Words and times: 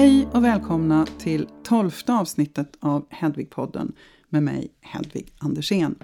Hej 0.00 0.28
och 0.32 0.44
välkomna 0.44 1.06
till 1.18 1.48
tolfte 1.62 2.12
avsnittet 2.12 2.76
av 2.80 3.06
Hedvig-podden 3.10 3.92
med 4.28 4.42
mig 4.42 4.70
Hedvig 4.80 5.32
Andersén. 5.38 5.94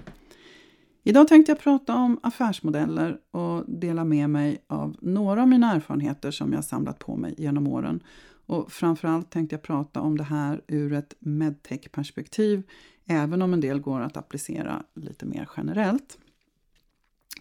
Idag 1.03 1.27
tänkte 1.27 1.51
jag 1.51 1.59
prata 1.59 1.95
om 1.95 2.19
affärsmodeller 2.23 3.17
och 3.31 3.63
dela 3.67 4.03
med 4.03 4.29
mig 4.29 4.63
av 4.67 4.95
några 5.01 5.41
av 5.41 5.47
mina 5.47 5.73
erfarenheter 5.73 6.31
som 6.31 6.53
jag 6.53 6.63
samlat 6.63 6.99
på 6.99 7.15
mig 7.15 7.35
genom 7.37 7.67
åren. 7.67 8.03
Och 8.45 8.71
framförallt 8.71 9.29
tänkte 9.29 9.55
jag 9.55 9.63
prata 9.63 10.01
om 10.01 10.17
det 10.17 10.23
här 10.23 10.61
ur 10.67 10.93
ett 10.93 11.13
medtech-perspektiv, 11.19 12.63
även 13.05 13.41
om 13.41 13.53
en 13.53 13.61
del 13.61 13.79
går 13.79 14.01
att 14.01 14.17
applicera 14.17 14.83
lite 14.95 15.25
mer 15.25 15.49
generellt. 15.57 16.17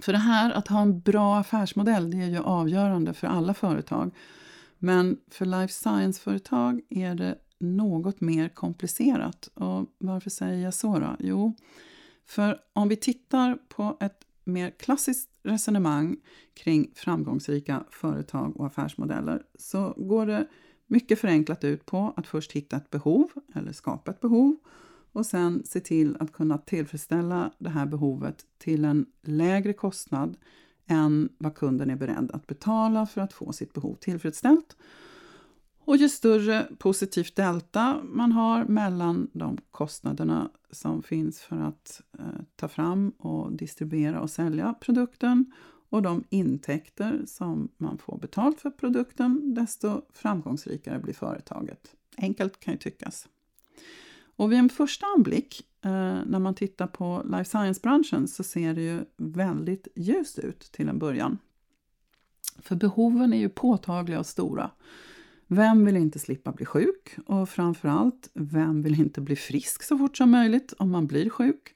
För 0.03 0.13
det 0.13 0.19
här 0.19 0.51
att 0.51 0.69
ha 0.69 0.81
en 0.81 1.01
bra 1.01 1.37
affärsmodell, 1.39 2.11
det 2.11 2.23
är 2.23 2.29
ju 2.29 2.39
avgörande 2.39 3.15
för 3.15 3.27
alla 3.27 3.55
företag. 3.55 4.11
Men 4.79 5.19
för 5.31 5.47
life 5.47 5.73
science-företag 5.73 6.81
är 6.89 7.15
det 7.15 7.39
något 7.59 8.21
mer 8.21 8.49
komplicerat. 8.49 9.49
Och 9.55 9.95
varför 9.99 10.31
säger 10.31 10.65
jag 10.65 10.75
så 10.75 10.99
då? 10.99 11.17
Jo, 11.19 11.55
för 12.27 12.61
om 12.73 12.89
vi 12.89 12.97
tittar 12.97 13.59
på 13.69 13.97
ett 14.01 14.27
mer 14.45 14.71
klassiskt 14.71 15.31
resonemang 15.43 16.17
kring 16.55 16.91
framgångsrika 16.95 17.85
företag 17.91 18.57
och 18.57 18.67
affärsmodeller 18.67 19.43
så 19.59 19.95
går 19.97 20.27
det 20.27 20.47
mycket 20.87 21.19
förenklat 21.19 21.65
ut 21.65 21.87
på 21.87 22.13
att 22.17 22.27
först 22.27 22.53
hitta 22.53 22.77
ett 22.77 22.91
behov 22.91 23.31
eller 23.55 23.73
skapa 23.73 24.11
ett 24.11 24.21
behov 24.21 24.57
och 25.13 25.27
sen 25.27 25.63
se 25.65 25.81
till 25.81 26.17
att 26.21 26.33
kunna 26.33 26.59
tillfredsställa 26.59 27.53
det 27.59 27.71
här 27.71 27.87
behovet 27.87 28.47
till 28.59 28.85
en 28.85 29.07
lägre 29.23 29.73
kostnad 29.73 30.37
än 30.87 31.29
vad 31.39 31.55
kunden 31.55 31.91
är 31.91 31.97
beredd 31.97 32.31
att 32.33 32.47
betala 32.47 33.07
för 33.07 33.21
att 33.21 33.33
få 33.33 33.53
sitt 33.53 33.73
behov 33.73 33.95
tillfredsställt. 33.95 34.77
Och 35.79 35.97
ju 35.97 36.09
större 36.09 36.69
positivt 36.79 37.37
delta 37.37 38.01
man 38.05 38.33
har 38.33 38.65
mellan 38.65 39.31
de 39.33 39.59
kostnaderna 39.71 40.51
som 40.71 41.03
finns 41.03 41.41
för 41.41 41.57
att 41.57 42.03
eh, 42.19 42.25
ta 42.57 42.69
fram 42.69 43.11
och 43.11 43.53
distribuera 43.53 44.21
och 44.21 44.31
sälja 44.31 44.75
produkten 44.81 45.53
och 45.89 46.03
de 46.03 46.25
intäkter 46.29 47.23
som 47.27 47.69
man 47.77 47.99
får 47.99 48.19
betalt 48.19 48.61
för 48.61 48.71
produkten, 48.71 49.55
desto 49.55 50.03
framgångsrikare 50.13 50.99
blir 50.99 51.15
företaget. 51.15 51.95
Enkelt 52.17 52.61
kan 52.61 52.75
ju 52.75 52.79
tyckas. 52.79 53.29
Och 54.37 54.53
vid 54.53 54.59
en 54.59 54.69
första 54.69 55.07
anblick, 55.17 55.63
Eh, 55.87 56.19
när 56.27 56.39
man 56.39 56.55
tittar 56.55 56.87
på 56.87 57.23
life 57.25 57.45
science-branschen, 57.45 58.29
så 58.29 58.43
ser 58.43 58.75
det 58.75 58.83
ju 58.83 59.01
väldigt 59.17 59.89
ljust 59.95 60.39
ut 60.39 60.61
till 60.61 60.89
en 60.89 60.99
början. 60.99 61.39
För 62.59 62.77
behoven 62.77 63.33
är 63.33 63.39
ju 63.39 63.49
påtagliga 63.49 64.19
och 64.19 64.27
stora. 64.27 64.71
Vem 65.47 65.85
vill 65.85 65.97
inte 65.97 66.19
slippa 66.19 66.53
bli 66.53 66.67
sjuk? 66.67 67.17
Och 67.27 67.49
framförallt, 67.49 68.31
vem 68.35 68.83
vill 68.83 69.01
inte 69.01 69.21
bli 69.21 69.37
frisk 69.37 69.83
så 69.83 69.99
fort 69.99 70.17
som 70.17 70.31
möjligt 70.31 70.75
om 70.79 70.91
man 70.91 71.07
blir 71.07 71.31
sjuk? 71.31 71.75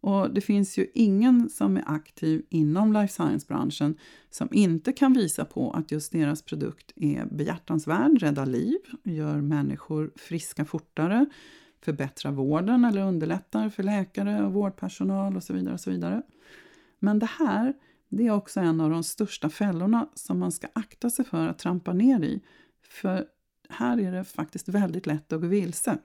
Och 0.00 0.34
det 0.34 0.40
finns 0.40 0.78
ju 0.78 0.86
ingen 0.94 1.50
som 1.50 1.76
är 1.76 1.84
aktiv 1.86 2.46
inom 2.48 2.92
life 2.92 3.12
science-branschen 3.12 3.96
som 4.30 4.48
inte 4.52 4.92
kan 4.92 5.12
visa 5.12 5.44
på 5.44 5.70
att 5.70 5.92
just 5.92 6.12
deras 6.12 6.42
produkt 6.42 6.92
är 6.96 7.26
behjärtansvärd, 7.26 8.22
räddar 8.22 8.46
liv, 8.46 8.78
gör 9.04 9.40
människor 9.40 10.10
friska 10.16 10.64
fortare, 10.64 11.26
förbättrar 11.84 12.32
vården 12.32 12.84
eller 12.84 13.02
underlättar 13.02 13.68
för 13.68 13.82
läkare 13.82 14.44
och 14.44 14.52
vårdpersonal 14.52 15.36
och 15.36 15.42
så 15.42 15.52
vidare. 15.52 15.74
Och 15.74 15.80
så 15.80 15.90
vidare. 15.90 16.22
Men 16.98 17.18
det 17.18 17.30
här 17.38 17.74
det 18.16 18.26
är 18.26 18.30
också 18.30 18.60
en 18.60 18.80
av 18.80 18.90
de 18.90 19.04
största 19.04 19.50
fällorna 19.50 20.08
som 20.14 20.38
man 20.38 20.52
ska 20.52 20.66
akta 20.72 21.10
sig 21.10 21.24
för 21.24 21.48
att 21.48 21.58
trampa 21.58 21.92
ner 21.92 22.24
i. 22.24 22.40
För 22.82 23.26
här 23.68 24.00
är 24.00 24.12
det 24.12 24.24
faktiskt 24.24 24.68
väldigt 24.68 25.06
lätt 25.06 25.32
att 25.32 25.40
gå 25.40 25.46
vilse. 25.46 25.98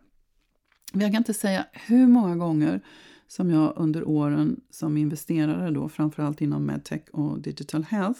Jag 0.94 1.12
kan 1.12 1.16
inte 1.16 1.34
säga 1.34 1.66
hur 1.73 2.07
många 2.07 2.35
gånger 2.35 2.81
som 3.28 3.50
jag 3.50 3.73
under 3.75 4.07
åren 4.07 4.62
som 4.69 4.97
investerare, 4.97 5.72
då, 5.72 5.89
framförallt 5.89 6.41
inom 6.41 6.66
medtech 6.66 7.01
och 7.12 7.39
digital 7.39 7.84
health, 7.84 8.19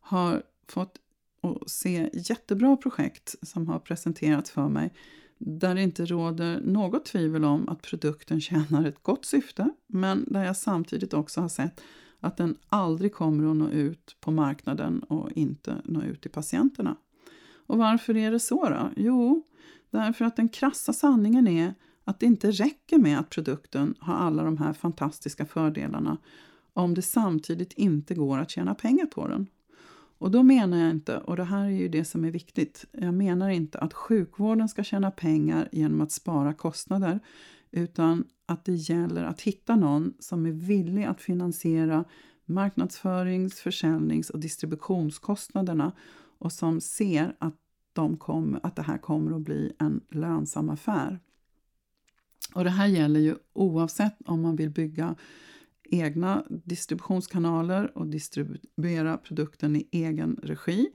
har 0.00 0.42
fått 0.68 0.98
se 1.66 2.10
jättebra 2.12 2.76
projekt 2.76 3.34
som 3.42 3.68
har 3.68 3.78
presenterats 3.78 4.50
för 4.50 4.68
mig 4.68 4.92
där 5.38 5.74
det 5.74 5.82
inte 5.82 6.06
råder 6.06 6.60
något 6.60 7.04
tvivel 7.04 7.44
om 7.44 7.68
att 7.68 7.82
produkten 7.82 8.40
tjänar 8.40 8.84
ett 8.84 9.02
gott 9.02 9.24
syfte 9.24 9.70
men 9.86 10.24
där 10.28 10.44
jag 10.44 10.56
samtidigt 10.56 11.14
också 11.14 11.40
har 11.40 11.48
sett 11.48 11.80
att 12.20 12.36
den 12.36 12.56
aldrig 12.68 13.14
kommer 13.14 13.50
att 13.50 13.56
nå 13.56 13.68
ut 13.68 14.16
på 14.20 14.30
marknaden 14.30 15.02
och 15.02 15.32
inte 15.32 15.76
nå 15.84 16.02
ut 16.02 16.20
till 16.20 16.30
patienterna. 16.30 16.96
Och 17.66 17.78
varför 17.78 18.16
är 18.16 18.30
det 18.30 18.40
så 18.40 18.68
då? 18.68 18.90
Jo, 18.96 19.42
därför 19.90 20.24
att 20.24 20.36
den 20.36 20.48
krassa 20.48 20.92
sanningen 20.92 21.48
är 21.48 21.74
att 22.04 22.20
det 22.20 22.26
inte 22.26 22.50
räcker 22.50 22.98
med 22.98 23.18
att 23.18 23.30
produkten 23.30 23.94
har 23.98 24.14
alla 24.14 24.42
de 24.42 24.58
här 24.58 24.72
fantastiska 24.72 25.46
fördelarna 25.46 26.18
om 26.72 26.94
det 26.94 27.02
samtidigt 27.02 27.72
inte 27.72 28.14
går 28.14 28.38
att 28.38 28.50
tjäna 28.50 28.74
pengar 28.74 29.06
på 29.06 29.28
den. 29.28 29.46
Och 30.18 30.30
då 30.30 30.42
menar 30.42 30.78
jag 30.78 30.90
inte, 30.90 31.18
och 31.18 31.36
det 31.36 31.44
här 31.44 31.64
är 31.64 31.70
ju 31.70 31.88
det 31.88 32.04
som 32.04 32.24
är 32.24 32.30
viktigt, 32.30 32.84
jag 32.92 33.14
menar 33.14 33.48
inte 33.48 33.78
att 33.78 33.94
sjukvården 33.94 34.68
ska 34.68 34.84
tjäna 34.84 35.10
pengar 35.10 35.68
genom 35.72 36.00
att 36.00 36.12
spara 36.12 36.54
kostnader, 36.54 37.20
utan 37.70 38.24
att 38.46 38.64
det 38.64 38.74
gäller 38.74 39.24
att 39.24 39.40
hitta 39.40 39.76
någon 39.76 40.14
som 40.18 40.46
är 40.46 40.52
villig 40.52 41.04
att 41.04 41.20
finansiera 41.20 42.04
marknadsförings-, 42.46 43.62
försäljnings 43.62 44.30
och 44.30 44.40
distributionskostnaderna 44.40 45.92
och 46.38 46.52
som 46.52 46.80
ser 46.80 47.36
att, 47.38 47.54
de 47.92 48.16
kom, 48.16 48.58
att 48.62 48.76
det 48.76 48.82
här 48.82 48.98
kommer 48.98 49.36
att 49.36 49.42
bli 49.42 49.72
en 49.78 50.00
lönsam 50.08 50.70
affär. 50.70 51.20
Och 52.54 52.64
det 52.64 52.70
här 52.70 52.86
gäller 52.86 53.20
ju 53.20 53.36
oavsett 53.52 54.16
om 54.24 54.42
man 54.42 54.56
vill 54.56 54.70
bygga 54.70 55.14
egna 55.90 56.44
distributionskanaler 56.48 57.98
och 57.98 58.06
distribuera 58.06 59.16
produkten 59.16 59.76
i 59.76 59.88
egen 59.90 60.40
regi 60.42 60.88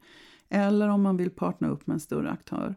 eller 0.50 0.90
om 0.90 1.02
man 1.02 1.18
vill 1.18 1.30
partna 1.30 1.68
upp 1.68 1.88
med 1.88 1.94
en 1.94 2.00
större 2.00 2.32
aktör. 2.32 2.76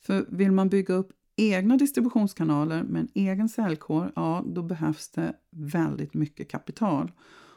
För 0.00 0.26
vill 0.28 0.52
man 0.52 0.68
bygga 0.68 0.94
upp 0.94 1.12
egna 1.36 1.76
distributionskanaler 1.76 2.82
med 2.82 3.00
en 3.00 3.08
egen 3.14 3.48
säljkår, 3.48 4.12
ja 4.16 4.44
då 4.46 4.62
behövs 4.62 5.08
det 5.08 5.36
väldigt 5.50 6.14
mycket 6.14 6.50
kapital. 6.50 7.12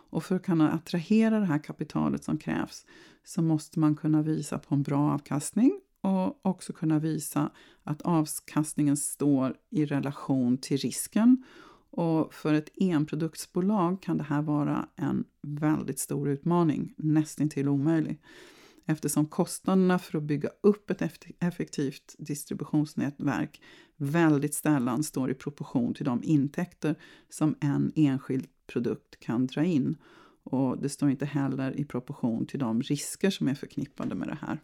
Och 0.09 0.23
för 0.23 0.35
att 0.35 0.44
kunna 0.44 0.72
attrahera 0.72 1.40
det 1.40 1.46
här 1.46 1.63
kapitalet 1.63 2.23
som 2.23 2.38
krävs 2.38 2.85
så 3.23 3.41
måste 3.41 3.79
man 3.79 3.96
kunna 3.96 4.22
visa 4.22 4.59
på 4.59 4.75
en 4.75 4.84
bra 4.84 5.12
avkastning 5.13 5.79
och 6.02 6.46
också 6.46 6.73
kunna 6.73 7.00
visa 7.00 7.52
att 7.84 8.02
avkastningen 8.02 8.97
står 8.97 9.56
i 9.69 9.85
relation 9.85 10.57
till 10.57 10.78
risken. 10.78 11.44
Och 11.95 12.33
för 12.33 12.53
ett 12.53 12.69
enproduktsbolag 12.81 14.01
kan 14.01 14.17
det 14.17 14.23
här 14.23 14.41
vara 14.41 14.89
en 14.95 15.23
väldigt 15.41 16.00
stor 16.00 16.29
utmaning, 16.29 16.94
nästintill 16.97 17.67
omöjlig. 17.67 18.22
Eftersom 18.85 19.25
kostnaderna 19.25 20.00
för 20.00 20.17
att 20.17 20.23
bygga 20.23 20.50
upp 20.61 20.89
ett 20.89 21.01
effektivt 21.39 22.16
distributionsnätverk 22.17 23.61
väldigt 23.97 24.53
sällan 24.53 25.03
står 25.03 25.31
i 25.31 25.34
proportion 25.34 25.94
till 25.94 26.05
de 26.05 26.23
intäkter 26.23 26.95
som 27.29 27.55
en 27.59 27.91
enskild 27.95 28.47
produkt 28.67 29.19
kan 29.19 29.47
dra 29.47 29.63
in. 29.63 29.97
Och 30.44 30.81
det 30.81 30.89
står 30.89 31.09
inte 31.09 31.25
heller 31.25 31.79
i 31.79 31.85
proportion 31.85 32.45
till 32.45 32.59
de 32.59 32.81
risker 32.81 33.29
som 33.29 33.47
är 33.47 33.55
förknippade 33.55 34.16
med 34.16 34.28
det 34.28 34.38
här. 34.41 34.59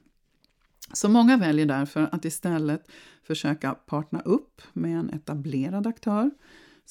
Så 0.94 1.10
många 1.10 1.38
väljer 1.38 1.66
därför 1.66 2.10
att 2.12 2.26
istället 2.26 2.92
försöka 3.24 3.74
partna 3.74 4.22
upp 4.22 4.62
med 4.74 5.00
en 5.00 5.10
etablerad 5.10 5.88
aktör 5.88 6.32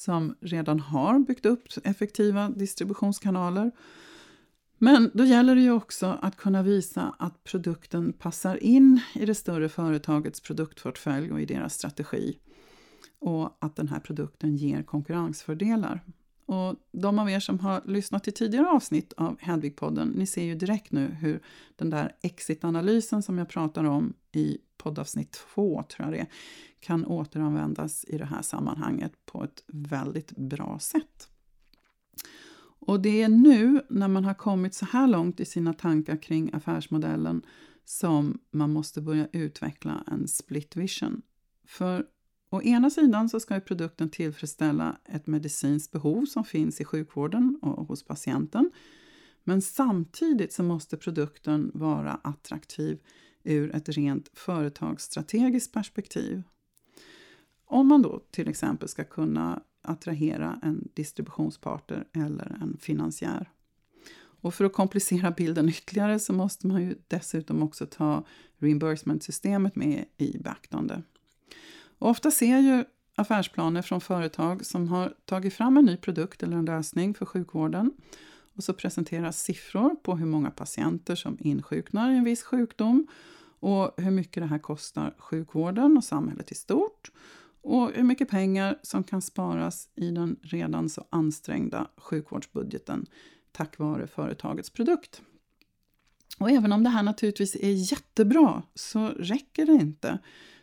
som 0.01 0.35
redan 0.39 0.79
har 0.79 1.19
byggt 1.19 1.45
upp 1.45 1.67
effektiva 1.83 2.49
distributionskanaler. 2.49 3.71
Men 4.77 5.11
då 5.13 5.25
gäller 5.25 5.55
det 5.55 5.61
ju 5.61 5.71
också 5.71 6.17
att 6.21 6.37
kunna 6.37 6.63
visa 6.63 7.15
att 7.19 7.43
produkten 7.43 8.13
passar 8.13 8.63
in 8.63 9.01
i 9.15 9.25
det 9.25 9.35
större 9.35 9.69
företagets 9.69 10.41
produktportfölj 10.41 11.31
och 11.31 11.41
i 11.41 11.45
deras 11.45 11.73
strategi 11.73 12.39
och 13.19 13.57
att 13.59 13.75
den 13.75 13.87
här 13.87 13.99
produkten 13.99 14.55
ger 14.55 14.83
konkurrensfördelar. 14.83 16.01
Och 16.51 16.75
de 16.91 17.19
av 17.19 17.29
er 17.29 17.39
som 17.39 17.59
har 17.59 17.81
lyssnat 17.85 18.23
till 18.23 18.33
tidigare 18.33 18.67
avsnitt 18.67 19.13
av 19.13 19.39
Hedvig-podden, 19.39 20.13
ni 20.15 20.25
ser 20.25 20.43
ju 20.43 20.55
direkt 20.55 20.91
nu 20.91 21.07
hur 21.07 21.41
den 21.75 21.89
där 21.89 22.15
exit-analysen 22.21 23.23
som 23.23 23.37
jag 23.37 23.49
pratar 23.49 23.83
om 23.83 24.13
i 24.31 24.57
poddavsnitt 24.77 25.31
2, 25.31 25.83
tror 25.83 26.07
jag 26.07 26.13
det 26.13 26.19
är, 26.19 26.27
kan 26.79 27.05
återanvändas 27.05 28.05
i 28.07 28.17
det 28.17 28.25
här 28.25 28.41
sammanhanget 28.41 29.25
på 29.25 29.43
ett 29.43 29.63
väldigt 29.67 30.31
bra 30.31 30.79
sätt. 30.79 31.29
Och 32.79 33.01
det 33.01 33.21
är 33.21 33.29
nu, 33.29 33.81
när 33.89 34.07
man 34.07 34.25
har 34.25 34.33
kommit 34.33 34.73
så 34.73 34.85
här 34.85 35.07
långt 35.07 35.39
i 35.39 35.45
sina 35.45 35.73
tankar 35.73 36.21
kring 36.21 36.53
affärsmodellen, 36.53 37.41
som 37.85 38.39
man 38.51 38.73
måste 38.73 39.01
börja 39.01 39.27
utveckla 39.31 40.03
en 40.07 40.27
split 40.27 40.75
vision. 40.75 41.21
För 41.65 42.05
Å 42.53 42.61
ena 42.61 42.89
sidan 42.89 43.29
så 43.29 43.39
ska 43.39 43.59
produkten 43.59 44.09
tillfredsställa 44.09 44.97
ett 45.05 45.27
medicinskt 45.27 45.91
behov 45.91 46.25
som 46.25 46.43
finns 46.43 46.81
i 46.81 46.85
sjukvården 46.85 47.59
och 47.61 47.87
hos 47.87 48.03
patienten. 48.03 48.71
Men 49.43 49.61
samtidigt 49.61 50.53
så 50.53 50.63
måste 50.63 50.97
produkten 50.97 51.71
vara 51.73 52.19
attraktiv 52.23 52.99
ur 53.43 53.75
ett 53.75 53.89
rent 53.89 54.31
företagsstrategiskt 54.33 55.73
perspektiv. 55.73 56.43
Om 57.65 57.87
man 57.87 58.01
då 58.01 58.21
till 58.31 58.47
exempel 58.47 58.87
ska 58.87 59.03
kunna 59.03 59.63
attrahera 59.81 60.59
en 60.63 60.89
distributionspartner 60.93 62.07
eller 62.13 62.57
en 62.61 62.77
finansiär. 62.81 63.51
Och 64.41 64.53
för 64.53 64.65
att 64.65 64.73
komplicera 64.73 65.31
bilden 65.31 65.69
ytterligare 65.69 66.19
så 66.19 66.33
måste 66.33 66.67
man 66.67 66.81
ju 66.81 66.95
dessutom 67.07 67.63
också 67.63 67.85
ta 67.85 68.25
reimbursement-systemet 68.57 69.75
med 69.75 70.05
i 70.17 70.37
beaktande. 70.37 71.03
Och 72.01 72.09
ofta 72.09 72.31
ser 72.31 72.59
ju 72.59 72.85
affärsplaner 73.15 73.81
från 73.81 74.01
företag 74.01 74.65
som 74.65 74.87
har 74.87 75.13
tagit 75.25 75.53
fram 75.53 75.77
en 75.77 75.85
ny 75.85 75.97
produkt 75.97 76.43
eller 76.43 76.57
en 76.57 76.65
lösning 76.65 77.13
för 77.13 77.25
sjukvården 77.25 77.91
och 78.55 78.63
så 78.63 78.73
presenteras 78.73 79.41
siffror 79.41 79.95
på 79.95 80.15
hur 80.15 80.25
många 80.25 80.51
patienter 80.51 81.15
som 81.15 81.37
insjuknar 81.39 82.11
i 82.11 82.17
en 82.17 82.23
viss 82.23 82.43
sjukdom 82.43 83.07
och 83.59 83.93
hur 83.97 84.11
mycket 84.11 84.43
det 84.43 84.47
här 84.47 84.59
kostar 84.59 85.15
sjukvården 85.17 85.97
och 85.97 86.03
samhället 86.03 86.51
i 86.51 86.55
stort 86.55 87.11
och 87.61 87.91
hur 87.93 88.03
mycket 88.03 88.29
pengar 88.29 88.79
som 88.81 89.03
kan 89.03 89.21
sparas 89.21 89.89
i 89.95 90.11
den 90.11 90.35
redan 90.41 90.89
så 90.89 91.05
ansträngda 91.09 91.87
sjukvårdsbudgeten 91.97 93.05
tack 93.51 93.77
vare 93.77 94.07
företagets 94.07 94.69
produkt. 94.69 95.21
Och 96.39 96.51
även 96.51 96.71
om 96.71 96.83
det 96.83 96.89
här 96.89 97.03
naturligtvis 97.03 97.55
är 97.55 97.91
jättebra 97.91 98.63
så 98.75 99.07
räcker 99.07 99.65
det 99.65 99.73
inte 99.73 100.19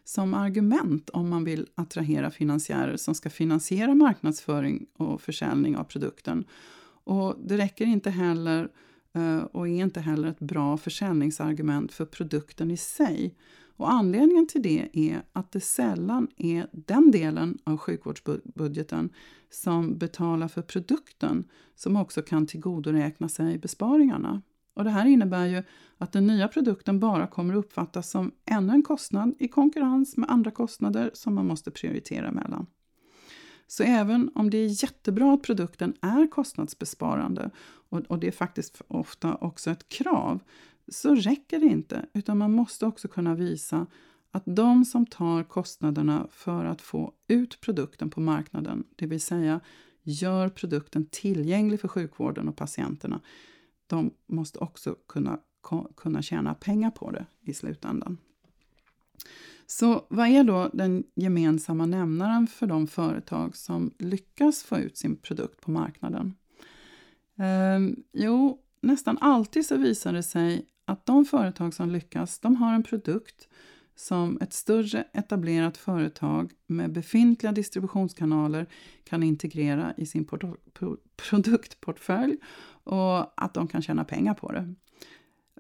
som 0.09 0.35
argument 0.35 1.11
om 1.11 1.29
man 1.29 1.45
vill 1.45 1.67
attrahera 1.75 2.31
finansiärer 2.31 2.97
som 2.97 3.15
ska 3.15 3.31
finansiera 3.31 3.95
marknadsföring 3.95 4.87
och 4.97 5.21
försäljning 5.21 5.77
av 5.77 5.85
produkten. 5.85 6.45
Och 7.05 7.37
det 7.45 7.57
räcker 7.57 7.87
inte 7.87 8.11
heller 8.11 8.69
eh, 9.13 9.39
och 9.39 9.69
är 9.69 9.83
inte 9.83 10.01
heller 10.01 10.29
ett 10.29 10.39
bra 10.39 10.77
försäljningsargument 10.77 11.93
för 11.93 12.05
produkten 12.05 12.71
i 12.71 12.77
sig. 12.77 13.35
Och 13.77 13.93
anledningen 13.93 14.47
till 14.47 14.63
det 14.63 14.89
är 14.93 15.23
att 15.33 15.53
det 15.53 15.61
sällan 15.61 16.29
är 16.37 16.67
den 16.73 17.11
delen 17.11 17.59
av 17.65 17.77
sjukvårdsbudgeten 17.77 19.11
som 19.51 19.99
betalar 19.99 20.49
för 20.49 20.63
produkten 20.63 21.45
som 21.75 21.97
också 21.97 22.23
kan 22.23 22.47
tillgodoräkna 22.47 23.29
sig 23.29 23.59
besparingarna. 23.59 24.43
Och 24.79 24.85
det 24.85 24.91
här 24.91 25.07
innebär 25.07 25.47
ju 25.47 25.63
att 25.99 26.13
den 26.13 26.27
nya 26.27 26.49
produkten 26.49 27.01
bara 27.01 27.27
kommer 27.27 27.55
att 27.55 27.65
uppfattas 27.65 28.11
som 28.11 28.33
ännu 28.45 28.73
en 28.73 28.83
kostnad 28.83 29.35
i 29.39 29.49
konkurrens 29.49 30.17
med 30.17 30.31
andra 30.31 30.51
kostnader 30.51 31.11
som 31.15 31.35
man 31.35 31.47
måste 31.47 31.71
prioritera 31.71 32.33
mellan. 32.33 32.67
Så 33.67 33.83
även 33.83 34.31
om 34.35 34.51
det 34.51 34.59
är 34.59 34.83
jättebra 34.83 35.35
att 35.35 35.43
produkten 35.43 35.95
är 36.01 36.31
kostnadsbesparande 36.31 37.51
och, 37.89 38.01
och 38.01 38.19
det 38.19 38.27
är 38.27 38.33
faktiskt 38.33 38.83
ofta 38.89 39.35
också 39.35 39.71
ett 39.71 39.89
krav 39.89 40.41
så 40.89 41.15
räcker 41.15 41.61
det 41.61 41.67
inte 41.67 42.07
utan 42.15 42.39
man 42.39 42.53
måste 42.53 42.87
också 42.87 43.09
kunna 43.09 43.35
visa 43.35 43.87
att 44.31 44.43
de 44.47 44.85
som 44.85 45.07
tar 45.07 45.43
kostnaderna 45.43 46.27
för 46.31 46.65
att 46.65 46.83
få 46.83 47.13
ut 47.29 47.61
produkten 47.61 48.11
på 48.11 48.21
marknaden, 48.21 48.85
det 48.97 49.07
vill 49.07 49.21
säga 49.21 49.61
gör 50.03 50.49
produkten 50.49 51.07
tillgänglig 51.11 51.81
för 51.81 51.89
sjukvården 51.89 52.49
och 52.49 52.57
patienterna, 52.57 53.21
de 53.89 54.11
måste 54.27 54.59
också 54.59 54.97
kunna, 55.09 55.39
kunna 55.97 56.23
tjäna 56.23 56.55
pengar 56.55 56.91
på 56.91 57.11
det 57.11 57.27
i 57.43 57.55
slutändan. 57.55 58.19
Så 59.67 60.07
vad 60.09 60.29
är 60.29 60.45
då 60.45 60.71
den 60.73 61.05
gemensamma 61.15 61.87
nämnaren 61.87 62.47
för 62.47 62.67
de 62.67 62.87
företag 62.87 63.57
som 63.57 63.95
lyckas 63.99 64.63
få 64.63 64.79
ut 64.79 64.97
sin 64.97 65.17
produkt 65.17 65.61
på 65.61 65.71
marknaden? 65.71 66.35
Ehm, 67.37 67.97
jo, 68.13 68.59
nästan 68.81 69.19
alltid 69.21 69.67
så 69.67 69.77
visar 69.77 70.13
det 70.13 70.23
sig 70.23 70.67
att 70.85 71.07
de 71.07 71.25
företag 71.25 71.75
som 71.75 71.91
lyckas, 71.91 72.39
de 72.39 72.57
har 72.57 72.75
en 72.75 72.83
produkt 72.83 73.49
som 73.95 74.39
ett 74.41 74.53
större 74.53 75.05
etablerat 75.13 75.77
företag 75.77 76.53
med 76.67 76.93
befintliga 76.93 77.53
distributionskanaler 77.53 78.67
kan 79.05 79.23
integrera 79.23 79.95
i 79.97 80.07
sin 80.07 80.27
produktportfölj 81.17 82.37
och 82.89 83.43
att 83.43 83.55
de 83.55 83.69
kan 83.69 83.83
tjäna 83.83 84.05
pengar 84.05 84.35
på 84.35 84.53
det. 84.53 84.75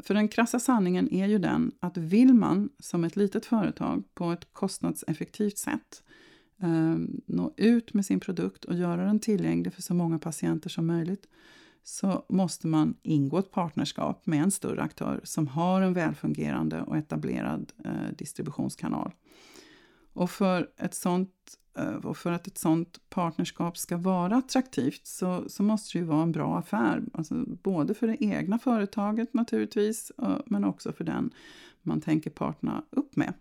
För 0.02 0.14
den 0.14 0.28
krassa 0.28 0.60
sanningen 0.60 1.12
är 1.12 1.26
ju 1.26 1.38
den 1.38 1.72
att 1.80 1.96
vill 1.96 2.34
man 2.34 2.69
som 2.78 3.04
ett 3.04 3.16
litet 3.16 3.46
företag 3.46 4.04
på 4.14 4.32
ett 4.32 4.52
kostnadseffektivt 4.52 5.58
sätt 5.58 6.02
eh, 6.62 6.96
nå 7.26 7.54
ut 7.56 7.94
med 7.94 8.04
sin 8.04 8.20
produkt 8.20 8.64
och 8.64 8.75
göra 8.75 9.04
den 9.04 9.20
tillgänglig 9.20 9.72
för 9.72 9.82
så 9.82 9.94
många 9.94 10.19
patienter 10.19 10.70
som 10.70 10.86
möjligt 10.86 11.26
så 11.82 12.25
måste 12.28 12.66
man 12.66 12.96
ingå 13.02 13.38
ett 13.38 13.50
partnerskap 13.50 14.26
med 14.26 14.42
en 14.42 14.50
större 14.50 14.82
aktör 14.82 15.20
som 15.25 15.46
har 15.48 15.82
en 15.82 15.94
välfungerande 15.94 16.82
och 16.82 16.96
etablerad 16.96 17.72
eh, 17.84 18.16
distributionskanal. 18.19 19.12
Och 20.12 20.30
för, 20.30 20.70
ett 20.76 20.94
sånt, 20.94 21.30
Eh, 21.78 21.94
och 21.94 22.16
för 22.16 22.32
att 22.32 22.46
ett 22.46 22.58
sådant 22.58 23.00
partnerskap 23.10 23.78
ska 23.78 23.96
vara 23.96 24.36
attraktivt 24.36 25.06
så, 25.06 25.44
så 25.48 25.62
måste 25.62 25.98
det 25.98 26.02
ju 26.02 26.06
vara 26.06 26.22
en 26.22 26.32
bra 26.32 26.58
affär. 26.58 27.02
Alltså 27.12 27.44
både 27.46 27.94
för 27.94 28.06
det 28.06 28.25
egna 28.25 28.58
företaget 28.58 29.34
naturligtvis, 29.34 30.12
eh, 30.22 30.36
men 30.46 30.64
också 30.64 30.92
för 30.92 31.04
den 31.04 31.30
man 31.82 32.00
tänker 32.00 32.30
partna 32.30 32.82
upp 32.90 33.16
med. 33.16 33.32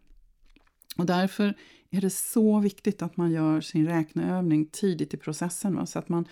Och 0.97 1.05
därför 1.05 1.53
är 1.89 2.01
det 2.01 2.09
så 2.09 2.59
viktigt 2.59 3.01
att 3.01 3.17
man 3.17 3.31
gör 3.31 3.61
sin 3.61 3.87
räkneövning 3.87 4.65
tidigt 4.65 5.13
i 5.13 5.17
processen. 5.17 5.75
Va? 5.75 5.85
Så 5.85 5.99
att 5.99 6.09
man 6.09 6.25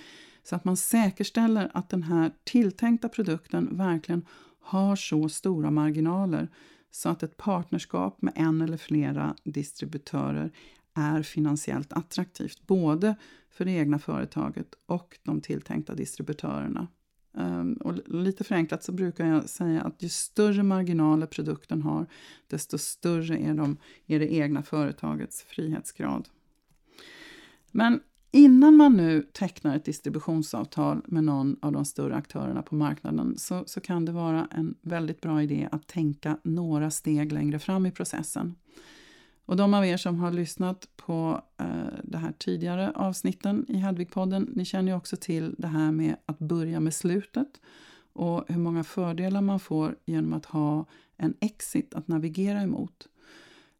så 0.44 0.56
att 0.56 0.66
man 0.66 0.78
säkerställer 0.78 1.72
att 1.74 1.90
den 1.90 2.04
här 2.04 2.31
tilltänkta 2.44 3.10
produkten 3.10 3.78
verkligen 3.78 4.25
har 4.60 4.96
så 4.96 5.30
stora 5.30 5.72
marginaler 5.72 6.50
så 6.92 7.10
att 7.10 7.24
ett 7.24 7.38
partnerskap 7.38 8.22
med 8.22 8.34
en 8.36 8.62
eller 8.62 8.78
flera 8.78 9.36
distributörer 9.44 10.52
är 10.95 11.24
finansiellt 11.24 11.94
attraktivt 11.94 12.68
både 12.68 13.15
för 13.50 13.65
det 13.65 13.71
egna 13.71 14.00
företaget 14.00 14.68
och 14.86 15.19
de 15.24 15.42
tilltänkta 15.42 15.95
distributörerna. 15.95 16.88
Ehm, 17.38 17.74
och 17.74 17.94
lite 18.06 18.44
förenklat 18.44 18.83
så 18.83 18.92
brukar 18.92 19.27
jag 19.27 19.50
säga 19.50 19.81
att 19.81 20.03
ju 20.03 20.09
större 20.09 20.63
marginaler 20.63 21.27
produkten 21.27 21.81
har 21.81 22.06
desto 22.47 22.77
större 22.77 23.38
är, 23.38 23.53
de, 23.53 23.77
är 24.06 24.19
det 24.19 24.33
egna 24.33 24.63
företagets 24.63 25.42
frihetsgrad. 25.42 26.30
Men 27.71 28.00
Innan 28.36 28.75
man 28.75 28.97
nu 28.97 29.21
tecknar 29.21 29.75
ett 29.75 29.85
distributionsavtal 29.85 31.02
med 31.06 31.23
någon 31.23 31.57
av 31.61 31.71
de 31.71 31.85
större 31.85 32.16
aktörerna 32.16 32.61
på 32.61 32.75
marknaden 32.75 33.37
så, 33.37 33.64
så 33.68 33.81
kan 33.81 34.06
det 34.06 34.11
vara 34.11 34.47
en 34.52 34.75
väldigt 34.81 35.21
bra 35.21 35.44
idé 35.44 35.69
att 35.71 35.87
tänka 35.87 36.37
några 36.44 36.92
steg 36.92 37.31
längre 37.31 37.59
fram 37.59 37.85
i 37.85 37.92
processen. 37.92 38.56
Och 39.45 39.56
de 39.56 39.73
av 39.73 39.85
er 39.85 39.97
som 39.97 40.19
har 40.19 40.31
lyssnat 40.31 40.87
på 40.95 41.42
eh, 41.57 41.99
det 42.04 42.18
här 42.18 42.33
tidigare 42.37 42.92
avsnitten 42.95 43.66
i 43.68 43.78
Hedvigpodden, 43.78 44.49
ni 44.56 44.66
känner 44.66 44.92
ju 44.92 44.97
också 44.97 45.18
till 45.18 45.56
det 45.57 45.68
här 45.68 45.92
med 45.92 46.16
att 46.25 46.40
börja 46.40 46.80
med 46.80 46.94
slutet 46.94 47.61
och 48.14 48.45
hur 48.47 48.59
många 48.59 48.83
fördelar 48.83 49.42
man 49.42 49.59
får 49.59 49.95
genom 50.06 50.33
att 50.33 50.45
ha 50.45 50.85
en 51.18 51.33
exit 51.40 51.94
att 51.94 52.07
navigera 52.07 52.61
emot. 52.61 53.07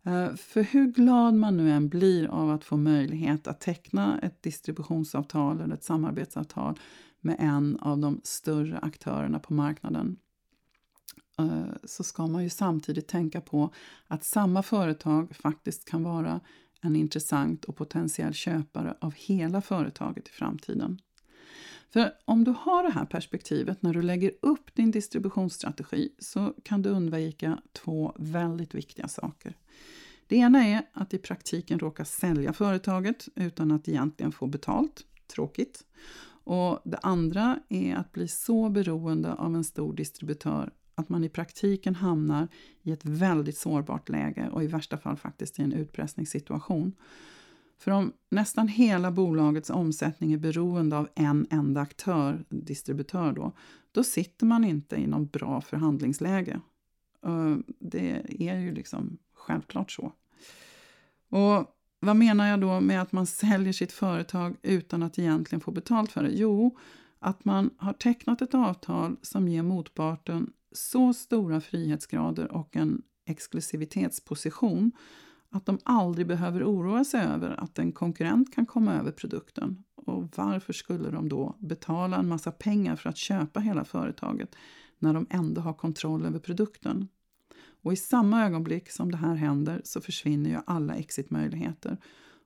Eh, 0.04 0.36
för 0.36 0.64
hur 0.64 0.88
glad 0.88 1.34
man 1.34 1.58
nu 1.58 1.72
än 1.72 1.90
blir 1.90 2.28
av 2.28 2.50
att 2.50 2.64
få 2.64 2.78
möjlighet 2.78 3.48
att 3.48 3.62
teckna 3.62 4.20
ett 4.20 4.44
distributionsavtal 4.44 5.62
eller 5.62 5.74
ett 5.74 5.84
samarbetsavtal 5.84 6.80
med 7.22 7.36
en 7.40 7.78
av 7.78 7.98
de 7.98 8.22
större 8.24 8.78
aktörerna 8.78 9.40
på 9.40 9.54
marknaden 9.54 10.18
Eh, 11.40 11.66
så 11.84 12.04
ska 12.04 12.28
man 12.28 12.44
ju 12.44 12.50
samtidigt 12.50 13.08
tänka 13.08 13.42
på 13.42 13.74
att 14.08 14.24
samma 14.24 14.64
företag 14.64 15.36
faktiskt 15.36 15.86
kan 15.86 16.04
vara 16.04 16.40
en 16.82 16.96
intressant 16.96 17.66
och 17.66 17.76
potentiell 17.76 18.34
köpare 18.34 18.98
av 19.02 19.14
hela 19.14 19.62
företaget 19.62 20.28
i 20.28 20.32
framtiden. 20.32 21.00
För 21.90 22.12
om 22.26 22.44
du 22.44 22.56
har 22.60 22.84
det 22.84 22.92
här 22.92 23.06
perspektivet 23.06 23.82
när 23.82 23.94
du 23.94 24.02
lägger 24.02 24.32
upp 24.42 24.76
din 24.76 24.92
distributionsstrategi 24.92 26.10
så 26.20 26.54
kan 26.64 26.82
du 26.82 26.90
undvika 26.90 27.60
två 27.74 28.16
väldigt 28.20 28.76
viktiga 28.76 29.08
saker. 29.08 29.58
Det 30.28 30.36
ena 30.36 30.66
är 30.66 30.82
att 30.94 31.14
i 31.14 31.18
praktiken 31.18 31.80
råka 31.80 32.06
sälja 32.06 32.54
företaget 32.54 33.28
utan 33.36 33.72
att 33.72 33.88
egentligen 33.88 34.32
få 34.32 34.48
betalt. 34.48 35.06
Tråkigt. 35.28 35.84
Och 36.44 36.80
det 36.86 36.98
andra 36.98 37.60
är 37.70 37.96
att 37.96 38.12
bli 38.12 38.28
så 38.28 38.70
beroende 38.70 39.34
av 39.34 39.56
en 39.56 39.64
stor 39.64 39.94
distributör 39.94 40.72
att 40.96 41.10
man 41.10 41.24
i 41.24 41.30
praktiken 41.30 41.96
hamnar 41.96 42.48
i 42.82 42.92
ett 42.92 43.06
väldigt 43.06 43.58
sårbart 43.58 44.10
läge 44.10 44.50
och 44.50 44.64
i 44.64 44.68
värsta 44.68 44.98
fall 44.98 45.18
faktiskt 45.18 45.60
i 45.60 45.62
en 45.62 45.74
utpressningssituation. 45.74 46.94
För 47.78 47.92
om 47.92 48.14
nästan 48.30 48.68
hela 48.68 49.12
bolagets 49.12 49.70
omsättning 49.70 50.34
är 50.34 50.38
beroende 50.38 50.98
av 50.98 51.10
en 51.16 51.48
enda 51.50 51.82
aktör, 51.82 52.46
distributör 52.50 53.32
då, 53.32 53.52
då 53.92 54.04
sitter 54.04 54.46
man 54.46 54.64
inte 54.64 54.96
i 54.96 55.08
någon 55.08 55.26
bra 55.26 55.62
förhandlingsläge. 55.62 56.60
Det 57.80 58.22
är 58.40 58.60
ju 58.60 58.74
liksom 58.74 59.18
självklart 59.34 59.92
så. 59.92 60.14
Och 61.30 61.72
vad 62.00 62.16
menar 62.16 62.48
jag 62.48 62.62
då 62.62 62.80
med 62.80 63.02
att 63.02 63.12
man 63.12 63.26
säljer 63.26 63.74
sitt 63.74 63.92
företag 63.92 64.56
utan 64.62 65.04
att 65.04 65.20
egentligen 65.20 65.62
få 65.62 65.72
betalt 65.72 66.12
för 66.12 66.24
det? 66.24 66.32
Jo, 66.34 66.78
att 67.20 67.46
man 67.46 67.70
har 67.78 67.94
tecknat 67.94 68.42
ett 68.42 68.54
avtal 68.54 69.16
som 69.22 69.48
ger 69.48 69.64
motparten 69.64 70.54
så 70.76 71.14
stora 71.14 71.62
frihetsgrader 71.62 72.52
och 72.52 72.76
en 72.76 73.02
exklusivitetsposition 73.26 74.92
att 75.50 75.66
de 75.66 75.80
aldrig 75.84 76.28
behöver 76.28 76.64
oroa 76.64 77.04
sig 77.04 77.22
över 77.22 77.50
att 77.50 77.80
en 77.80 77.92
konkurrent 77.92 78.54
kan 78.56 78.66
komma 78.66 78.94
över 78.94 79.12
produkten. 79.12 79.84
Och 79.96 80.24
varför 80.36 80.74
skulle 80.74 81.12
de 81.12 81.30
då 81.30 81.56
betala 81.60 82.18
en 82.18 82.28
massa 82.28 82.52
pengar 82.52 82.96
för 82.96 83.10
att 83.10 83.18
köpa 83.18 83.60
hela 83.60 83.86
företaget 83.86 84.56
när 85.00 85.14
de 85.14 85.28
ändå 85.30 85.62
har 85.62 85.74
kontroll 85.74 86.26
över 86.26 86.40
produkten? 86.40 87.08
Och 87.82 87.94
i 87.94 87.96
samma 87.96 88.46
ögonblick 88.46 88.92
som 88.92 89.12
det 89.12 89.18
här 89.18 89.36
händer 89.36 89.82
så 89.84 90.02
försvinner 90.02 90.50
ju 90.50 90.58
alla 90.66 90.96
exitmöjligheter 90.96 91.98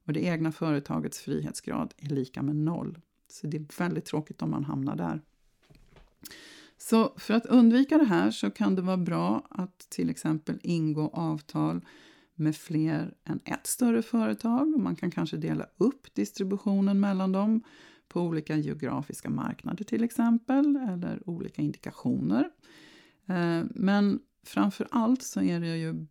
och 0.06 0.14
det 0.14 0.24
egna 0.24 0.52
företagets 0.52 1.20
frihetsgrad 1.20 1.94
är 1.98 2.10
lika 2.10 2.42
med 2.42 2.56
noll. 2.56 2.98
Så 3.28 3.48
det 3.48 3.58
är 3.58 3.80
väldigt 3.80 4.06
tråkigt 4.06 4.42
om 4.42 4.52
man 4.52 4.64
hamnar 4.64 4.96
där. 4.96 5.22
Så 6.82 7.14
för 7.18 7.34
att 7.34 7.46
undvika 7.46 7.98
det 7.98 8.06
här 8.06 8.32
så 8.32 8.52
kan 8.52 8.76
det 8.76 8.82
vara 8.82 8.98
bra 8.98 9.48
att 9.50 9.80
till 9.90 10.10
exempel 10.10 10.60
ingå 10.64 11.10
avtal 11.14 11.82
med 12.36 12.56
fler 12.56 13.14
än 13.24 13.40
ett 13.46 13.68
större 13.68 14.02
företag. 14.02 14.80
Man 14.80 14.96
kan 14.96 15.12
kanske 15.12 15.38
dela 15.38 15.66
upp 15.78 16.16
distributionen 16.16 17.00
mellan 17.00 17.32
dem 17.32 17.64
på 18.08 18.22
olika 18.22 18.56
geografiska 18.56 19.30
marknader 19.30 19.84
till 19.84 20.04
exempel, 20.04 20.76
eller 20.76 21.30
olika 21.30 21.62
indikationer. 21.62 22.50
Eh, 23.26 23.64
men 23.76 24.20
framför 24.44 24.88
allt 24.92 25.24
så 25.24 25.42
är 25.42 25.60
det 25.60 25.78
ju 25.78 26.06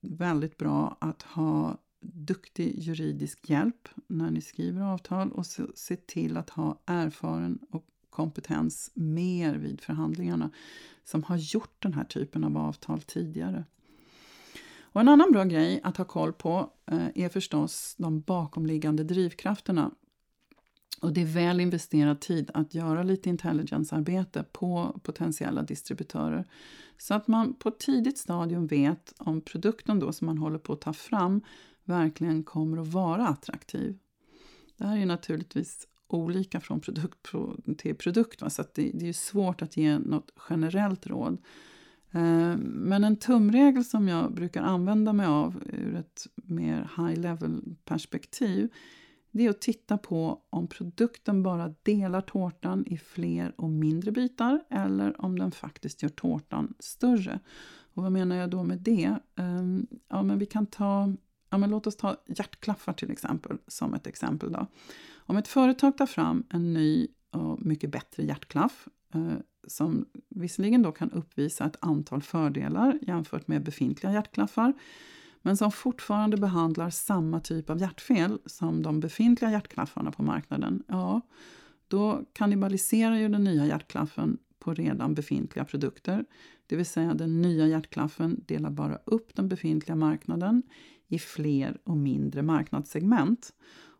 väldigt 0.00 0.56
bra 0.56 0.96
att 1.00 1.22
ha 1.22 1.78
duktig 2.00 2.78
juridisk 2.78 3.50
hjälp 3.50 3.88
när 4.06 4.30
ni 4.30 4.40
skriver 4.40 4.82
avtal 4.82 5.32
och 5.32 5.46
se 5.74 5.96
till 5.96 6.36
att 6.36 6.50
ha 6.50 6.82
erfaren 6.86 7.58
och 7.70 7.84
kompetens 8.16 8.90
mer 8.94 9.54
vid 9.54 9.80
förhandlingarna 9.80 10.50
som 11.04 11.22
har 11.22 11.36
gjort 11.36 11.82
den 11.82 11.92
här 11.92 12.04
typen 12.04 12.44
av 12.44 12.56
avtal 12.56 13.02
tidigare. 13.02 13.64
Och 14.80 15.00
en 15.00 15.08
annan 15.08 15.32
bra 15.32 15.44
grej 15.44 15.80
att 15.82 15.96
ha 15.96 16.04
koll 16.04 16.32
på 16.32 16.72
eh, 16.86 17.08
är 17.14 17.28
förstås 17.28 17.94
de 17.98 18.20
bakomliggande 18.20 19.04
drivkrafterna. 19.04 19.90
Och 21.00 21.12
det 21.12 21.20
är 21.20 21.26
väl 21.26 21.60
investerad 21.60 22.20
tid 22.20 22.50
att 22.54 22.74
göra 22.74 23.02
lite 23.02 23.28
intelligence-arbete 23.28 24.44
på 24.52 25.00
potentiella 25.02 25.62
distributörer. 25.62 26.44
Så 26.98 27.14
att 27.14 27.28
man 27.28 27.54
på 27.54 27.68
ett 27.68 27.78
tidigt 27.78 28.18
stadium 28.18 28.66
vet 28.66 29.14
om 29.18 29.40
produkten 29.40 29.98
då 29.98 30.12
som 30.12 30.26
man 30.26 30.38
håller 30.38 30.58
på 30.58 30.72
att 30.72 30.80
ta 30.80 30.92
fram 30.92 31.40
verkligen 31.84 32.42
kommer 32.42 32.78
att 32.82 32.88
vara 32.88 33.28
attraktiv. 33.28 33.98
Det 34.76 34.86
här 34.86 34.98
är 34.98 35.06
naturligtvis 35.06 35.86
olika 36.08 36.60
från 36.60 36.80
produkt 36.80 37.32
till 37.78 37.96
produkt, 37.96 38.42
va? 38.42 38.50
så 38.50 38.64
det, 38.74 38.90
det 38.94 39.08
är 39.08 39.12
svårt 39.12 39.62
att 39.62 39.76
ge 39.76 39.98
något 39.98 40.30
generellt 40.50 41.06
råd. 41.06 41.38
Eh, 42.10 42.56
men 42.58 43.04
en 43.04 43.16
tumregel 43.16 43.84
som 43.84 44.08
jag 44.08 44.34
brukar 44.34 44.62
använda 44.62 45.12
mig 45.12 45.26
av 45.26 45.62
ur 45.66 45.94
ett 45.94 46.26
mer 46.34 46.90
high 46.96 47.20
level 47.20 47.62
perspektiv 47.84 48.70
det 49.36 49.46
är 49.46 49.50
att 49.50 49.60
titta 49.60 49.98
på 49.98 50.40
om 50.50 50.66
produkten 50.66 51.42
bara 51.42 51.74
delar 51.82 52.20
tårtan 52.20 52.84
i 52.86 52.98
fler 52.98 53.52
och 53.56 53.70
mindre 53.70 54.12
bitar 54.12 54.60
eller 54.70 55.20
om 55.20 55.38
den 55.38 55.52
faktiskt 55.52 56.02
gör 56.02 56.08
tårtan 56.08 56.74
större. 56.78 57.40
Och 57.94 58.02
vad 58.02 58.12
menar 58.12 58.36
jag 58.36 58.50
då 58.50 58.62
med 58.62 58.78
det? 58.78 59.18
Eh, 59.36 59.62
ja, 60.08 60.22
men 60.22 60.38
vi 60.38 60.46
kan 60.46 60.66
ta, 60.66 61.12
ja, 61.50 61.58
men 61.58 61.70
låt 61.70 61.86
oss 61.86 61.96
ta 61.96 62.16
hjärtklaffar 62.26 62.92
till 62.92 63.10
exempel 63.10 63.58
som 63.66 63.94
ett 63.94 64.06
exempel. 64.06 64.52
Då. 64.52 64.66
Om 65.16 65.36
ett 65.36 65.48
företag 65.48 65.98
tar 65.98 66.06
fram 66.06 66.44
en 66.50 66.72
ny 66.72 67.08
och 67.30 67.66
mycket 67.66 67.90
bättre 67.90 68.22
hjärtklaff 68.22 68.88
eh, 69.14 69.32
som 69.66 70.06
visserligen 70.28 70.82
då 70.82 70.92
kan 70.92 71.10
uppvisa 71.10 71.64
ett 71.64 71.76
antal 71.80 72.22
fördelar 72.22 72.98
jämfört 73.02 73.48
med 73.48 73.62
befintliga 73.62 74.12
hjärtklaffar 74.12 74.72
men 75.46 75.56
som 75.56 75.72
fortfarande 75.72 76.36
behandlar 76.36 76.90
samma 76.90 77.40
typ 77.40 77.70
av 77.70 77.80
hjärtfel 77.80 78.38
som 78.46 78.82
de 78.82 79.00
befintliga 79.00 79.50
hjärtklaffarna 79.50 80.12
på 80.12 80.22
marknaden, 80.22 80.82
ja, 80.88 81.20
då 81.88 82.24
kannibaliserar 82.32 83.16
ju 83.16 83.28
den 83.28 83.44
nya 83.44 83.66
hjärtklaffen 83.66 84.38
på 84.58 84.74
redan 84.74 85.14
befintliga 85.14 85.64
produkter. 85.64 86.24
Det 86.66 86.76
vill 86.76 86.86
säga 86.86 87.14
den 87.14 87.42
nya 87.42 87.66
hjärtklaffen 87.66 88.44
delar 88.46 88.70
bara 88.70 88.98
upp 89.04 89.34
den 89.34 89.48
befintliga 89.48 89.96
marknaden 89.96 90.62
i 91.08 91.18
fler 91.18 91.78
och 91.84 91.96
mindre 91.96 92.42
marknadssegment. 92.42 93.52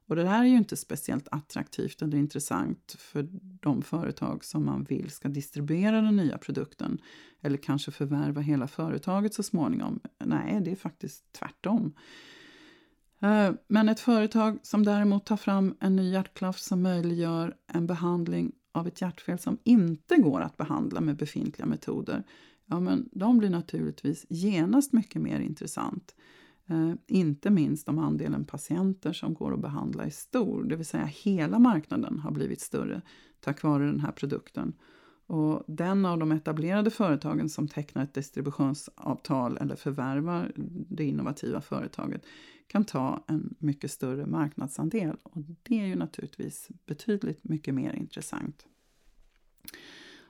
Och 0.08 0.16
det 0.16 0.28
här 0.28 0.40
är 0.40 0.48
ju 0.48 0.56
inte 0.56 0.76
speciellt 0.76 1.28
attraktivt 1.30 2.02
eller 2.02 2.18
intressant 2.18 2.96
för 2.98 3.28
de 3.40 3.82
företag 3.82 4.44
som 4.44 4.64
man 4.64 4.84
vill 4.84 5.10
ska 5.10 5.28
distribuera 5.28 6.00
den 6.00 6.16
nya 6.16 6.38
produkten 6.38 6.98
eller 7.40 7.56
kanske 7.56 7.90
förvärva 7.90 8.40
hela 8.40 8.68
företaget 8.68 9.34
så 9.34 9.42
småningom. 9.42 10.00
Nej, 10.24 10.60
det 10.64 10.70
är 10.70 10.76
faktiskt 10.76 11.32
tvärtom. 11.32 11.92
Eh, 13.20 13.52
men 13.68 13.88
ett 13.88 14.00
företag 14.00 14.58
som 14.62 14.84
däremot 14.84 15.26
tar 15.26 15.36
fram 15.36 15.74
en 15.80 15.96
ny 15.96 16.10
hjärtklaff 16.12 16.58
som 16.58 16.82
möjliggör 16.82 17.56
en 17.66 17.86
behandling 17.86 18.52
av 18.72 18.86
ett 18.86 19.00
hjärtfel 19.00 19.38
som 19.38 19.58
inte 19.64 20.16
går 20.16 20.40
att 20.40 20.56
behandla 20.56 21.00
med 21.00 21.16
befintliga 21.16 21.66
metoder, 21.66 22.24
ja 22.66 22.80
men 22.80 23.08
de 23.12 23.38
blir 23.38 23.50
naturligtvis 23.50 24.26
genast 24.28 24.92
mycket 24.92 25.22
mer 25.22 25.40
intressant. 25.40 26.14
Eh, 26.66 26.92
inte 27.06 27.50
minst 27.50 27.88
om 27.88 27.98
andelen 27.98 28.44
patienter 28.44 29.12
som 29.12 29.34
går 29.34 29.54
att 29.54 29.60
behandla 29.60 30.04
är 30.04 30.10
stor, 30.10 30.64
det 30.64 30.76
vill 30.76 30.86
säga 30.86 31.04
hela 31.04 31.58
marknaden 31.58 32.18
har 32.18 32.30
blivit 32.30 32.60
större 32.60 33.02
tack 33.40 33.62
vare 33.62 33.86
den 33.86 34.00
här 34.00 34.12
produkten. 34.12 34.72
Och 35.28 35.64
den 35.66 36.06
av 36.06 36.18
de 36.18 36.32
etablerade 36.32 36.90
företagen 36.90 37.48
som 37.48 37.68
tecknar 37.68 38.02
ett 38.02 38.14
distributionsavtal 38.14 39.56
eller 39.56 39.76
förvärvar 39.76 40.52
det 40.88 41.04
innovativa 41.04 41.60
företaget 41.60 42.22
kan 42.66 42.84
ta 42.84 43.24
en 43.28 43.54
mycket 43.58 43.90
större 43.90 44.26
marknadsandel. 44.26 45.16
Och 45.22 45.42
det 45.62 45.80
är 45.80 45.86
ju 45.86 45.96
naturligtvis 45.96 46.68
betydligt 46.86 47.44
mycket 47.44 47.74
mer 47.74 47.92
intressant. 47.92 48.66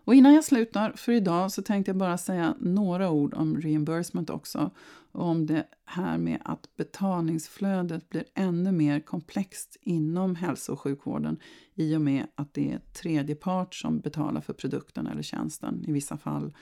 Och 0.07 0.15
innan 0.15 0.35
jag 0.35 0.45
slutar 0.45 0.93
för 0.93 1.13
idag 1.13 1.53
så 1.53 1.63
tänkte 1.63 1.89
jag 1.89 1.97
bara 1.97 2.19
säga 2.19 2.55
några 2.61 3.11
ord 3.11 3.35
om 3.35 3.61
reimbursement 3.61 4.31
också. 4.31 4.71
Och 5.13 5.25
om 5.25 5.47
det 5.47 5.67
här 5.85 6.19
med 6.19 6.39
att 6.45 6.77
betalningsflödet 6.77 8.09
blir 8.09 8.25
ännu 8.35 8.73
mer 8.73 9.01
komplext 9.01 9.77
inom 9.81 10.35
hälso 10.35 10.73
och 10.73 10.81
sjukvården 10.81 11.39
i 11.75 11.97
och 11.97 12.01
med 12.01 12.27
att 12.35 12.55
det 12.55 12.73
är 12.73 12.79
tredje 12.79 13.35
part 13.35 13.75
som 13.75 14.01
betalar 14.01 14.41
för 14.41 14.53
produkten 14.53 15.07
eller 15.07 15.23
tjänsten 15.23 15.85
i 15.89 15.93
vissa 15.93 16.17
fall. 16.17 16.55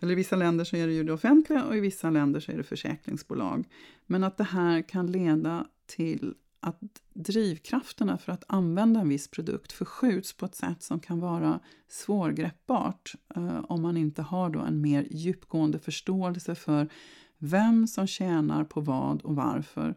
Eller 0.00 0.12
i 0.12 0.16
vissa 0.16 0.36
länder 0.36 0.64
så 0.64 0.76
är 0.76 0.86
det 0.86 0.92
ju 0.92 1.04
det 1.04 1.12
offentliga 1.12 1.64
och 1.64 1.76
i 1.76 1.80
vissa 1.80 2.10
länder 2.10 2.40
så 2.40 2.52
är 2.52 2.56
det 2.56 2.62
försäkringsbolag. 2.62 3.68
Men 4.06 4.24
att 4.24 4.36
det 4.36 4.44
här 4.44 4.88
kan 4.88 5.06
leda 5.06 5.66
till 5.86 6.34
att 6.64 7.02
drivkrafterna 7.14 8.18
för 8.18 8.32
att 8.32 8.44
använda 8.48 9.00
en 9.00 9.08
viss 9.08 9.28
produkt 9.28 9.72
förskjuts 9.72 10.32
på 10.32 10.46
ett 10.46 10.54
sätt 10.54 10.82
som 10.82 11.00
kan 11.00 11.20
vara 11.20 11.60
svårgreppbart 11.88 13.14
eh, 13.36 13.64
om 13.68 13.82
man 13.82 13.96
inte 13.96 14.22
har 14.22 14.50
då 14.50 14.60
en 14.60 14.80
mer 14.80 15.06
djupgående 15.10 15.78
förståelse 15.78 16.54
för 16.54 16.88
vem 17.38 17.86
som 17.86 18.06
tjänar 18.06 18.64
på 18.64 18.80
vad 18.80 19.22
och 19.22 19.36
varför 19.36 19.94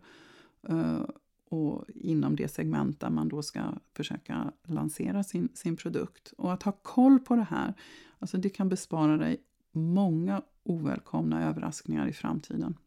eh, 0.69 1.01
och 1.49 1.85
inom 1.87 2.35
det 2.35 2.47
segment 2.47 2.99
där 2.99 3.09
man 3.09 3.29
då 3.29 3.41
ska 3.41 3.61
försöka 3.93 4.51
lansera 4.63 5.23
sin, 5.23 5.49
sin 5.53 5.75
produkt. 5.75 6.33
Och 6.37 6.53
att 6.53 6.63
ha 6.63 6.71
koll 6.71 7.19
på 7.19 7.35
det 7.35 7.47
här, 7.49 7.73
alltså 8.19 8.37
det 8.37 8.49
kan 8.49 8.69
bespara 8.69 9.17
dig 9.17 9.37
många 9.71 10.41
ovälkomna 10.63 11.43
överraskningar 11.43 12.07
i 12.07 12.13
framtiden. 12.13 12.77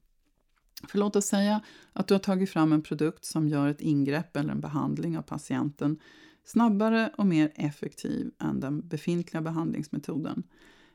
För 0.88 0.98
låt 0.98 1.16
oss 1.16 1.26
säga 1.26 1.60
att 1.92 2.08
du 2.08 2.14
har 2.14 2.18
tagit 2.18 2.50
fram 2.50 2.72
en 2.72 2.82
produkt 2.82 3.24
som 3.24 3.48
gör 3.48 3.68
ett 3.68 3.80
ingrepp 3.80 4.36
eller 4.36 4.52
en 4.52 4.60
behandling 4.60 5.18
av 5.18 5.22
patienten 5.22 5.98
snabbare 6.44 7.10
och 7.16 7.26
mer 7.26 7.52
effektiv 7.54 8.30
än 8.38 8.60
den 8.60 8.88
befintliga 8.88 9.42
behandlingsmetoden. 9.42 10.42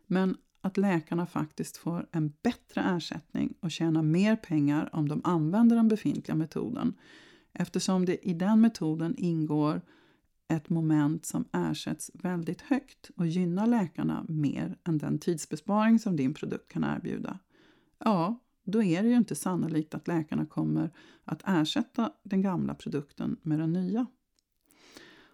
Men 0.08 0.38
att 0.62 0.78
läkarna 0.78 1.26
faktiskt 1.26 1.78
får 1.78 2.08
en 2.12 2.34
bättre 2.42 2.82
ersättning 2.82 3.54
och 3.60 3.72
tjänar 3.72 4.02
mer 4.02 4.36
pengar 4.36 4.90
om 4.94 5.08
de 5.10 5.22
använder 5.24 5.76
den 5.76 5.88
befintliga 5.88 6.36
metoden 6.36 6.94
eftersom 7.54 8.06
det 8.06 8.28
i 8.28 8.34
den 8.34 8.62
metoden 8.62 9.16
ingår 9.18 9.82
ett 10.48 10.70
moment 10.70 11.26
som 11.26 11.46
ersätts 11.52 12.12
väldigt 12.14 12.62
högt 12.62 13.12
och 13.16 13.28
gynnar 13.28 13.68
läkarna 13.68 14.26
mer 14.28 14.78
än 14.84 14.98
den 14.98 15.20
tidsbesparing 15.20 16.00
som 16.00 16.16
din 16.16 16.34
produkt 16.34 16.72
kan 16.72 16.84
erbjuda. 16.84 17.40
Ja, 18.00 18.40
då 18.66 18.84
är 18.84 19.04
det 19.04 19.10
ju 19.10 19.16
inte 19.16 19.36
sannolikt 19.36 19.96
att 19.96 20.08
läkarna 20.08 20.46
kommer 20.46 20.92
att 21.24 21.42
ersätta 21.46 22.12
den 22.24 22.42
gamla 22.42 22.76
produkten 22.76 23.38
med 23.42 23.60
den 23.60 23.74
nya. 23.74 24.06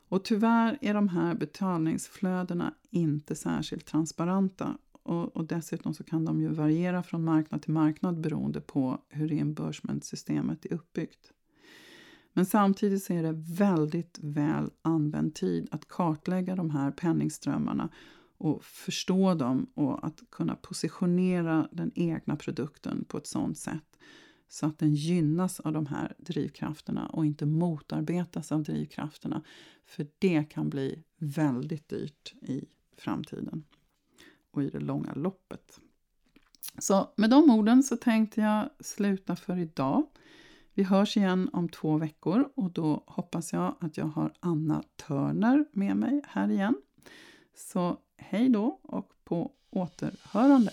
Och 0.09 0.23
tyvärr 0.23 0.77
är 0.81 0.93
de 0.93 1.07
här 1.07 1.35
betalningsflödena 1.35 2.73
inte 2.89 3.35
särskilt 3.35 3.85
transparenta 3.85 4.77
och, 5.03 5.35
och 5.37 5.45
dessutom 5.45 5.93
så 5.93 6.03
kan 6.03 6.25
de 6.25 6.41
ju 6.41 6.47
variera 6.47 7.03
från 7.03 7.23
marknad 7.23 7.61
till 7.61 7.73
marknad 7.73 8.21
beroende 8.21 8.61
på 8.61 9.01
hur 9.09 9.27
reimbursementsystemet 9.27 10.65
är 10.65 10.73
uppbyggt. 10.73 11.31
Men 12.33 12.45
samtidigt 12.45 13.03
så 13.03 13.13
är 13.13 13.23
det 13.23 13.43
väldigt 13.57 14.19
väl 14.21 14.69
använd 14.81 15.35
tid 15.35 15.67
att 15.71 15.87
kartlägga 15.87 16.55
de 16.55 16.69
här 16.69 16.91
penningströmmarna 16.91 17.89
och 18.41 18.63
förstå 18.63 19.33
dem 19.33 19.67
och 19.73 20.05
att 20.05 20.23
kunna 20.29 20.55
positionera 20.55 21.69
den 21.71 21.91
egna 21.95 22.35
produkten 22.35 23.05
på 23.07 23.17
ett 23.17 23.27
sådant 23.27 23.57
sätt 23.57 23.97
så 24.47 24.65
att 24.65 24.79
den 24.79 24.93
gynnas 24.93 25.59
av 25.59 25.73
de 25.73 25.85
här 25.85 26.13
drivkrafterna 26.17 27.07
och 27.07 27.25
inte 27.25 27.45
motarbetas 27.45 28.51
av 28.51 28.63
drivkrafterna. 28.63 29.43
För 29.85 30.07
det 30.19 30.43
kan 30.43 30.69
bli 30.69 31.03
väldigt 31.17 31.89
dyrt 31.89 32.33
i 32.41 32.65
framtiden 32.97 33.63
och 34.51 34.63
i 34.63 34.69
det 34.69 34.79
långa 34.79 35.13
loppet. 35.13 35.79
Så 36.77 37.13
med 37.15 37.29
de 37.29 37.49
orden 37.49 37.83
så 37.83 37.97
tänkte 37.97 38.41
jag 38.41 38.69
sluta 38.79 39.35
för 39.35 39.57
idag. 39.57 40.05
Vi 40.73 40.83
hörs 40.83 41.17
igen 41.17 41.49
om 41.53 41.69
två 41.69 41.97
veckor 41.97 42.49
och 42.55 42.71
då 42.71 43.03
hoppas 43.07 43.53
jag 43.53 43.75
att 43.79 43.97
jag 43.97 44.05
har 44.05 44.33
Anna 44.39 44.83
Törner 44.95 45.65
med 45.71 45.97
mig 45.97 46.21
här 46.27 46.51
igen. 46.51 46.75
Så 47.55 47.97
hej 48.17 48.49
då 48.49 48.79
och 48.83 49.13
på 49.23 49.51
återhörande! 49.69 50.71